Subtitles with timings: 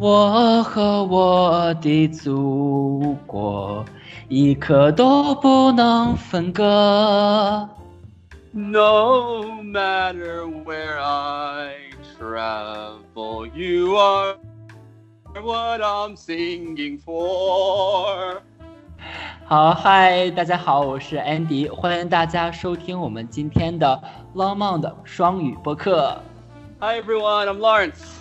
[0.00, 3.84] 我和我的祖国
[4.28, 7.68] 一刻都不能分割。
[8.52, 14.36] No matter where I travel, you are
[15.42, 18.40] what I'm singing for.
[19.46, 24.02] 好，嗨，大家好，我是安迪，欢迎大家收听我们今天的
[24.34, 26.18] Long Mon 的双语播客。
[26.80, 28.19] Hi everyone, I'm Lawrence.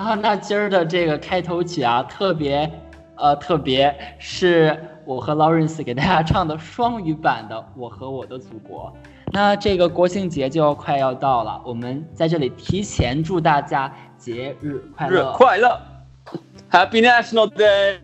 [0.00, 2.72] 啊，那今儿的这个开头曲啊，特别，
[3.16, 8.90] 呃，特别是我和 Lawrence 给大家唱的双语版的《我和我的祖国》。
[9.30, 15.20] 那这个国庆节就要快要到了，我们在这里提前祝大家节日快乐。
[15.20, 15.78] 日快乐
[16.72, 17.98] Happy National Day.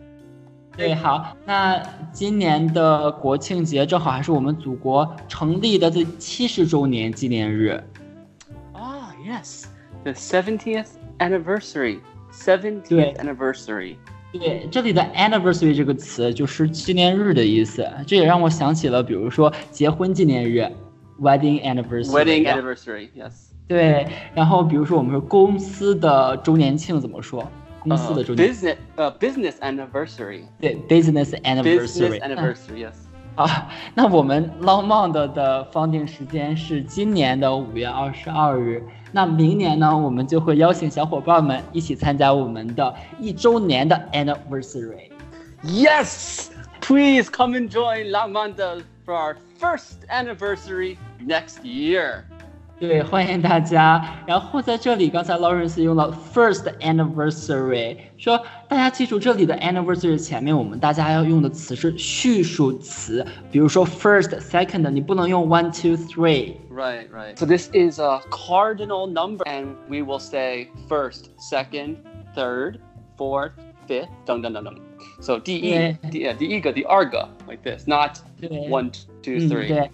[0.77, 7.83] 对，好，那今年的国庆节正好还是我们祖国成立的这七十周年纪念日。
[8.75, 9.63] Ah, yes.
[10.03, 11.98] The 70th anniversary.
[12.32, 13.14] 70th 对。
[13.14, 13.96] anniversary.
[14.32, 20.66] 对，这里的 anniversary 这个词就是纪念日的意思，这也让我想起了，比如说结婚纪念日，
[21.20, 22.10] wedding anniversary。
[22.10, 23.08] Wedding anniversary.
[23.14, 23.50] Yes.
[23.68, 27.46] 对，然后比如说我们说公司的周年庆怎么说？
[27.80, 30.42] 公司 Uh, 的周年 business uh, business anniversary.
[30.60, 32.20] 对 business Business anniversary。
[32.20, 32.86] anniversary.
[32.86, 32.94] Yes.
[33.34, 38.82] 啊，那我们 Longmont 的放定时间是今年的五月二十二日。
[39.16, 45.10] 那明年呢，我们就会邀请小伙伴们一起参加我们的一周年的 anniversary。
[45.64, 46.48] Yes!
[46.80, 52.24] Please come and join La Manda for our first anniversary next year.
[52.78, 54.04] 对，欢迎大家。
[54.26, 66.54] 然后在这里，刚才 Lawrence 用了 first anniversary，说大家记住这里的 anniversary 前面我们大家要用的词是序数词，比如说 first、second，你不能用 one、two、three。
[66.74, 67.36] Right, right.
[67.36, 71.98] So this is a cardinal number, and we will say first, second,
[72.34, 72.80] third,
[73.16, 73.52] fourth,
[73.86, 74.80] fifth, dun dun dun dun.
[75.20, 76.10] So D E, Yeah.
[76.10, 78.90] D, yeah, 第一个, the arga, like this, not 对 one,
[79.22, 79.88] two, 嗯， three.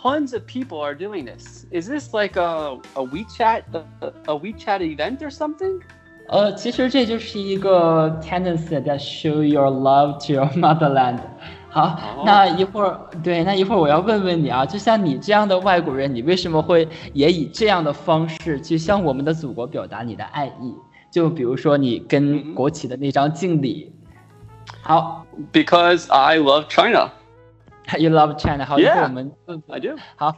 [0.00, 1.66] tons of people are doing this.
[1.70, 5.80] Is this like a, a WeChat a, a WeChat event or something?
[6.28, 11.20] 呃，其实这就是一个 tendency that show your love to your motherland。
[11.70, 20.74] 好，哦那一会儿对，那一会儿我要问问你啊，就像你这样的外国人，你为什么会也以这样的方式去向我们的祖国表达你的爱意？
[21.10, 23.92] 就比如说你跟嗯国旗的那张敬礼。
[24.82, 27.10] 好 Because I love China.
[27.98, 28.64] ，You love China。
[28.64, 29.96] 好，一会儿 Yeah 我们问 I do.
[30.16, 30.36] 好，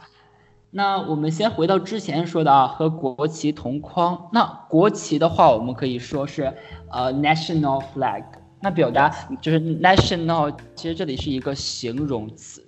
[0.71, 4.29] 那我们先回到之前说的啊，和国旗同框。
[4.31, 6.53] 那国旗的话，我们可以说是
[6.91, 8.23] 呃 national flag。
[8.61, 9.09] 那表达
[9.41, 12.65] 就是 national，其实这里是一个形容词。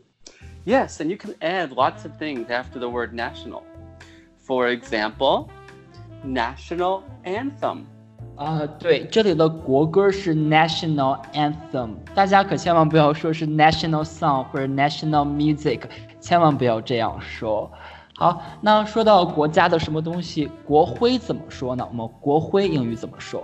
[0.66, 3.63] Yes, and you can add lots of things after the word national.
[4.45, 5.47] For example,
[6.25, 7.85] national anthem.
[8.36, 15.80] 啊、对，这里的国歌是 national anthem，大家可千万不要说是 national song 或者 national music，
[16.20, 17.70] 千万不要这样说。
[18.14, 21.86] 好，那说到国家的什么东西，国徽怎么说呢？
[21.91, 23.42] 我们国徽英语怎么说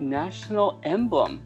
[0.00, 1.38] ？National emblem.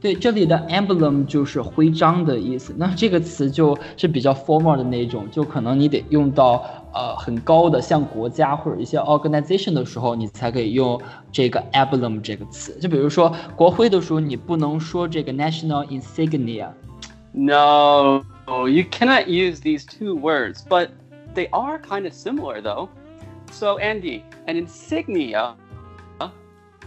[0.00, 2.74] 对，这里的 emblem 就是徽章的意思。
[2.76, 6.62] 那这个词就是比较 formal 的那种，就可能你得用到
[6.93, 10.99] 呃很高的，像国家或者一些 organization 的时候，你才可以用
[11.31, 12.77] 这个 emblem 这个词。
[12.79, 16.69] 就比如说国徽的时候，你不能说这个 national insignia。
[17.31, 20.89] No, you cannot use these two words, but
[21.35, 22.89] they are kind of similar though.
[23.51, 25.55] So, Andy, an insignia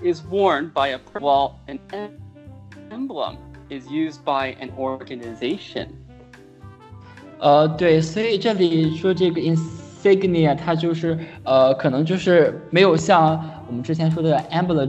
[0.03, 2.19] is worn by a person, while an em-
[2.91, 3.37] emblem
[3.69, 5.89] is used by an organization.
[7.39, 9.41] 呃，对，所以这里说这个
[10.16, 14.88] signia 它就是呃，可能就是没有像我们之前说的 Ambler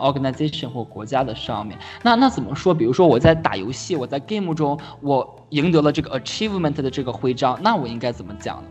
[0.00, 1.78] organization 或国家的上面。
[2.02, 2.72] 那那怎么说？
[2.72, 8.68] 比如说我在打游戏，我在 game 中我赢得了这个 achievement 的这个徽章，那我应该怎么讲呢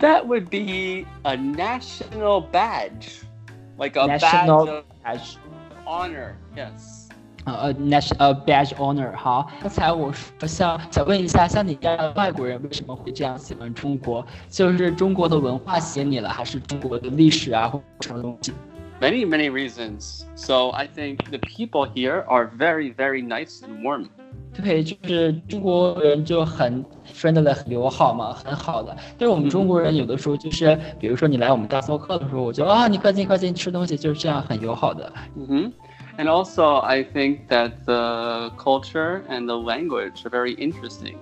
[0.00, 3.22] ？That would be a national badge,
[3.78, 6.36] like a national badge of honor.
[6.56, 7.01] Yes.
[7.44, 14.24] 呃，national 呃 badge honor 好，刚才我说像想问一下，像你这样的外国人为什么会这样喜欢中国？
[14.48, 18.52] 就是中国的文化吸引你了，还是中国的历史啊或者什么东西
[19.00, 20.22] ？Many, many reasons.
[20.36, 24.06] So I think the people here are very, very nice and warm.
[24.54, 28.94] 对，就是中国人就很 friendly 很友好嘛，很好的。
[29.18, 35.10] 但是我们中国人有的时候就是，比如说你来我们家做客的时候，我就啊你快进快进吃东西，就是这样很友好的。
[35.36, 35.72] hmm
[36.17, 41.15] And also, I think that the culture and the language are very interesting.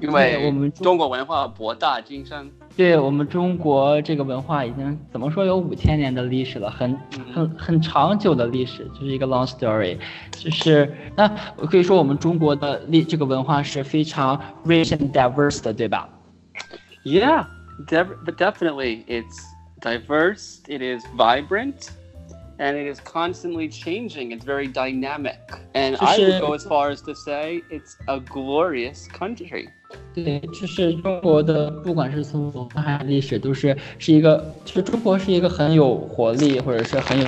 [0.00, 2.50] 因为我们中-中国文化博大精深。
[2.76, 6.96] 对我们中国这个文化已经怎么说有五千年的历史了，很
[7.34, 9.98] 很很长久的历史，就是一个 long story。
[10.30, 16.08] 就是那我可以说我们中国的历这个文化是非常 rich and diverse 的，对吧？
[17.04, 17.46] Yeah,
[17.88, 19.40] def- but definitely it's
[19.80, 21.88] diverse, it is vibrant,
[22.58, 24.32] and it is constantly changing.
[24.32, 25.38] It's very dynamic.
[25.74, 29.68] And I would go as far as to say it's a glorious country.
[30.12, 37.26] 对，就是中国的，不管是从文化还是历史，都是是一个，就是中国是一个很有活力，或者是很有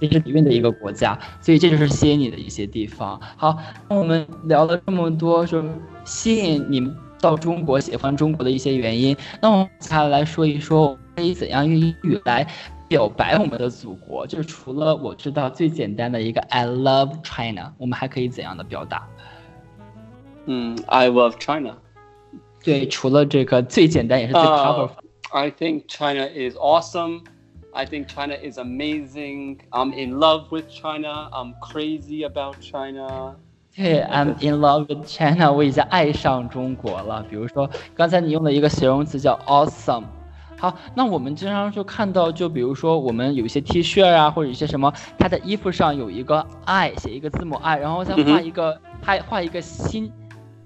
[0.00, 3.18] 历史底蕴的一个国家，所以这就是吸引你的一些地方。
[3.36, 5.68] 好，那我们聊了这么多，就是
[6.04, 9.16] 吸引你们到中国、喜欢中国的一些原因。
[9.40, 12.46] 那我们接下来说一说，可以怎样用英语来
[12.88, 14.26] 表白我们的祖国？
[14.26, 19.06] 就是除了我知道最简单的一个 I love China，我们还可以怎样的表达？
[20.46, 21.76] Mm, I love China.
[22.62, 24.90] 对，除了这个最简单也是最 powerful。
[25.32, 27.22] I think China is awesome.
[27.72, 29.58] I think China is amazing.
[29.70, 31.28] I'm in love with China.
[31.32, 33.34] I'm crazy about China.
[33.74, 37.24] 对，I'm in love with China，我已经爱上中国了。
[37.28, 40.04] 比如说，刚才你用的一个形容词叫 awesome。
[40.59, 50.11] 好，那我们经常就看到，就比如说我们有一些 T 恤啊，或者一些什么，它的衣服上有一个 I，写一个字母 I，然后再画一个，它画一个心，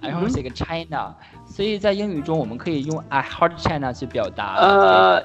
[0.00, 1.14] 然后写个 China。
[1.46, 4.56] 所以在英语中，我们可以用 I heart China 去表达。
[4.60, 5.22] Uh,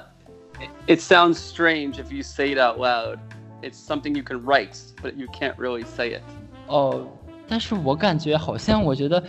[0.60, 3.18] it- it sounds strange if you say it out loud.
[3.62, 6.22] It's something you can write, but you can't really say it.
[6.68, 7.02] 哦，
[7.48, 9.22] 但是我感觉好像我觉得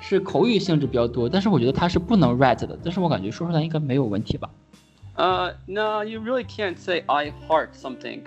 [0.00, 4.50] 是口语性质比较多，但是我觉得它是不能 write 的，但是我感觉说出来应该没有问题吧。
[5.15, 8.25] Uh, no, you really can't say I heart something,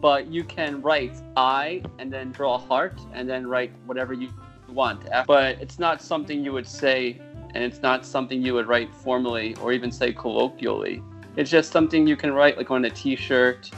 [0.00, 4.28] but you can write I and then draw a heart and then write whatever you
[4.72, 5.06] want.
[5.26, 7.20] But it's not something you would say,
[7.54, 11.02] and it's not something you would write formally or even say colloquially.
[11.36, 13.70] It's just something you can write like on a T-shirt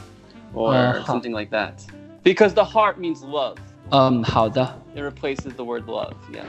[0.54, 1.04] or Uh-huh.
[1.04, 1.84] something like that.
[2.22, 3.56] Because the heart means love.
[3.90, 6.14] 嗯，好的， It replaces the word love.
[6.32, 6.44] Yeah.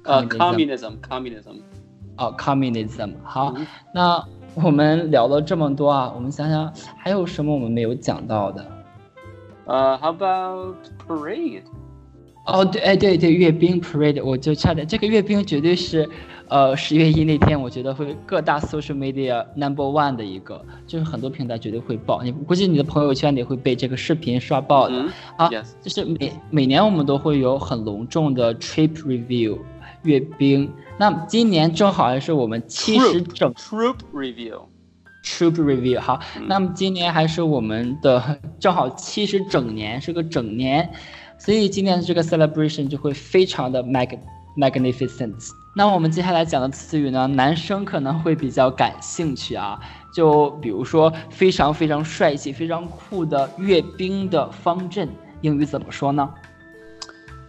[0.04, 1.02] Uh, communism communism.
[1.02, 1.62] Communism.
[2.18, 3.14] 哦 communism。
[3.24, 4.26] 好嗯，那
[4.56, 8.66] 我们聊了这么多啊，我们想想还有什么我们没有讲到的？
[9.68, 11.64] Uh, how about parade?
[12.45, 16.09] 哦，对，哎，对对，阅兵 parade，我就差点，这个阅兵绝对是，
[16.49, 25.11] 呃，十月一那天，我觉得会各大 social media number one 的一个，就是很多平台绝对会爆，你估计你的朋友圈里会被这个视频刷爆的、Mhm.
[25.37, 25.49] 啊。
[25.51, 25.67] Yes.
[25.81, 29.59] 就是每每年我们都会有很隆重的 trip review
[30.03, 30.69] 阅兵，
[30.99, 34.63] 那今年正好还是我们七十.整 Troop review.
[35.25, 40.91] Troop Review 好，嗯那么今年还是我们的正好七十整年，是个整年，
[41.42, 44.18] 所以今年的这个 celebration 就会非常的 mag
[44.58, 45.50] magnificent。
[45.76, 49.80] 那我们接下来讲的词语呢，男生可能会比较感兴趣啊，
[50.14, 55.08] 就比如说非常非常帅气、非常酷的阅兵的方阵，
[55.42, 56.28] 英语怎么说呢？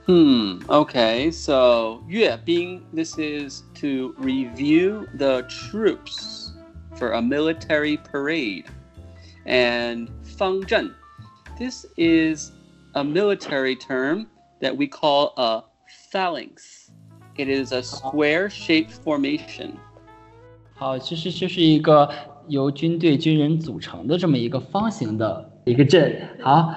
[0.07, 0.59] Hmm.
[0.67, 1.31] Okay.
[1.31, 6.53] So, 阅兵, this is to review the troops
[6.97, 8.65] for a military parade.
[9.45, 10.93] And 方阵,
[11.59, 12.53] this is
[12.95, 14.27] a military term
[14.61, 15.63] that we call a
[16.11, 16.91] phalanx.
[17.37, 19.73] It is a square-shaped formation.
[20.75, 22.09] 好，其实就是一个
[22.49, 26.21] 由军队军人组成的这么一个方形的一个阵。
[26.43, 26.75] 好，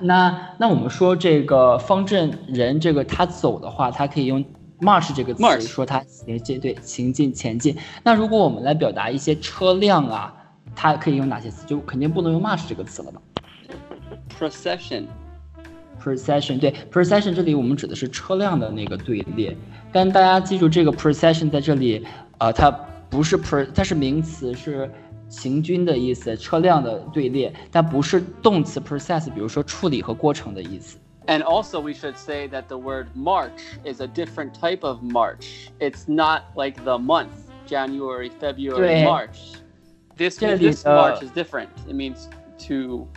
[0.00, 4.44] 那那我们说这个方阵人，这个他走的话，他可以用
[4.80, 7.76] march 这个词说他行进，对，行进前进。
[8.02, 10.34] 那如果我们来表达一些车辆啊，
[10.76, 11.66] 它可以用哪些词？
[11.66, 13.20] 就肯定不能用 march 这个词了吧
[16.01, 19.55] procession 对 procession 这里我们指的是车辆的那个队列，
[19.91, 22.05] 但大家记住这个 procession 在这里，
[22.39, 22.71] 呃，它
[23.09, 24.89] 不是 pre，它是名词，是
[25.27, 30.97] 行军的意思，车辆的队列，它不是动词 process，比如说处理和过程的意思。
[31.27, 35.69] And also, we should say that the word March is a different type of March.
[35.79, 37.29] It's not like the month
[37.67, 39.61] January, February, March.
[40.17, 41.69] This, this March is different.
[41.87, 42.29] It means
[42.67, 43.07] to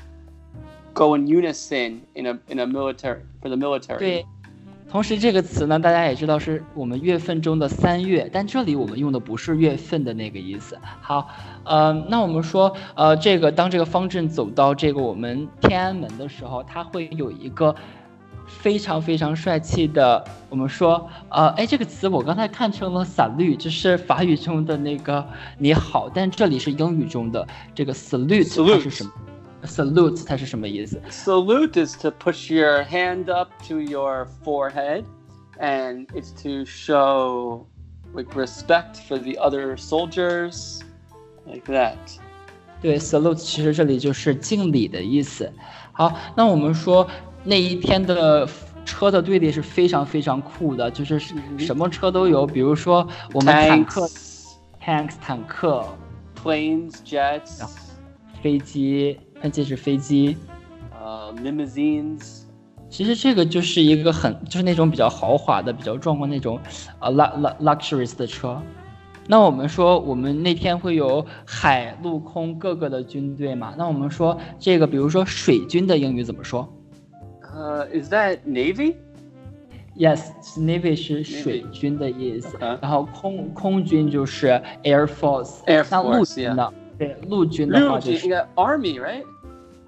[0.93, 3.99] go in unison in a in a military for the military.
[3.99, 4.27] 对
[4.91, 10.77] 同时，这个词呢，大家也知道是我们月份中的三月，但这里我们用的不是月份的那个意思。
[11.01, 11.29] 好，
[11.65, 17.75] 呃，那我们说，呃，这个当这个方阵走到这个我们天安门的时候，它会有一个
[18.47, 29.11] 非常非常帅气的，我们说，呃，哎，这个词我刚才看成了 salute，就是法语中的那个你好，但这里是英语中的这个 salute，它是什么
[29.64, 31.02] ？Salute 它是什么意思？
[31.10, 35.04] Salute is to push your hand up to your forehead,
[35.60, 37.66] and it's to show
[38.14, 40.82] like respect for the other soldiers,
[41.46, 41.98] like that.
[42.82, 45.52] 对，salute 其实这里就是敬礼的意思。
[45.92, 47.08] 好，那我们说
[47.44, 48.48] 那一天的
[48.86, 51.20] 车的队列是非常非常酷的，就是
[51.58, 54.08] 什么车都有，比如说我们坦克，
[54.80, 55.84] tanks 坦克，
[56.42, 57.68] planes jets，
[58.42, 59.20] 飞机。
[59.43, 60.37] 那这是飞机，
[60.93, 62.43] 呃，limousines。
[62.89, 66.61] 其实这个就是一个很，就是那种比较豪华的、比较壮观那种，
[67.01, 68.63] 呃，lux luxurious 的车。
[69.27, 73.75] 那我们说，我们那天会有海陆空各个的军队嘛？
[73.79, 76.71] 那我们说这个，比如说水军的英语怎么说？
[77.55, 82.59] 呃，Is that navy？Yes，navy 是水军的意思。
[82.61, 84.49] 然后空空军就是
[84.83, 85.63] air force。
[85.67, 85.89] air force。
[85.91, 86.73] 那陆军呢？
[86.99, 88.29] 对，陆军的话就是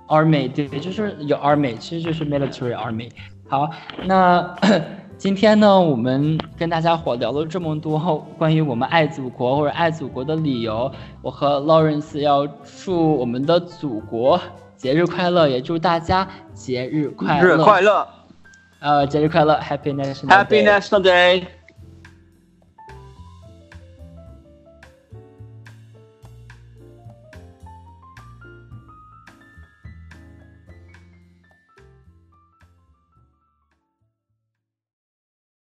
[0.08, 3.10] army，right？army 对，就是有 army，其实就是 military army。
[3.48, 3.68] 好，
[4.04, 4.54] 那
[5.16, 7.98] 今天呢，我们跟大家伙聊了这么多
[8.36, 10.90] 关于我们爱祖国或者爱祖国的理由。
[11.22, 14.40] 我和 Lawrence 要祝我们的祖国
[14.76, 17.48] 节日快乐，也祝大家节日快乐。
[17.48, 18.08] 节日快乐。
[18.80, 20.44] 呃，节日快乐，Happy National Day。
[20.44, 21.44] Happy National Day。